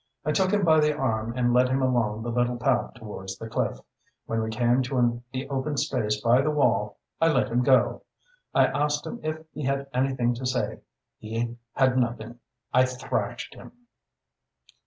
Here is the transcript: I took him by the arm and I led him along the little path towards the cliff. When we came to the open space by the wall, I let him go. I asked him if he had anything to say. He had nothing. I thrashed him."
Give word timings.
I 0.25 0.31
took 0.31 0.49
him 0.49 0.65
by 0.65 0.79
the 0.79 0.97
arm 0.97 1.37
and 1.37 1.49
I 1.49 1.49
led 1.51 1.69
him 1.69 1.83
along 1.83 2.23
the 2.23 2.31
little 2.31 2.57
path 2.57 2.95
towards 2.95 3.37
the 3.37 3.47
cliff. 3.47 3.77
When 4.25 4.41
we 4.41 4.49
came 4.49 4.81
to 4.81 5.21
the 5.31 5.47
open 5.47 5.77
space 5.77 6.19
by 6.19 6.41
the 6.41 6.49
wall, 6.49 6.97
I 7.21 7.27
let 7.27 7.49
him 7.49 7.61
go. 7.61 8.01
I 8.51 8.65
asked 8.65 9.05
him 9.05 9.19
if 9.21 9.45
he 9.53 9.61
had 9.63 9.85
anything 9.93 10.33
to 10.33 10.45
say. 10.47 10.79
He 11.19 11.55
had 11.73 11.99
nothing. 11.99 12.39
I 12.73 12.85
thrashed 12.85 13.53
him." 13.53 13.73